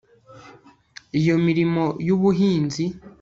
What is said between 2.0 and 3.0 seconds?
y ubuhinzi